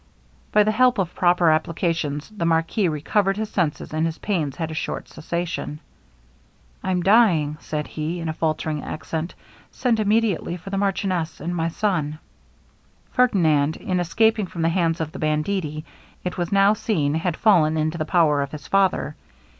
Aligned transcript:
By 0.51 0.63
the 0.63 0.71
help 0.71 0.97
of 0.97 1.13
proper 1.13 1.51
applications 1.51 2.27
the 2.35 2.43
marquis 2.47 2.87
recovered 2.87 3.37
his 3.37 3.51
senses 3.51 3.93
and 3.93 4.03
his 4.03 4.17
pains 4.17 4.55
had 4.55 4.71
a 4.71 4.73
short 4.73 5.07
cessation. 5.07 5.79
'I 6.83 6.89
am 6.89 7.03
dying,' 7.03 7.57
said 7.59 7.85
he, 7.85 8.19
in 8.19 8.27
a 8.27 8.33
faultering 8.33 8.81
accent; 8.83 9.35
'send 9.69 9.99
instantly 9.99 10.57
for 10.57 10.71
the 10.71 10.77
marchioness 10.79 11.39
and 11.39 11.55
my 11.55 11.67
son.' 11.67 12.17
Ferdinand, 13.11 13.77
in 13.77 13.99
escaping 13.99 14.47
from 14.47 14.63
the 14.63 14.69
hands 14.69 14.99
of 15.01 15.11
the 15.11 15.19
banditti, 15.19 15.85
it 16.23 16.35
was 16.35 16.51
now 16.51 16.73
seen, 16.73 17.13
had 17.13 17.37
fallen 17.37 17.77
into 17.77 17.99
the 17.99 18.03
power 18.03 18.41
of 18.41 18.53
his 18.53 18.65
father. 18.67 19.15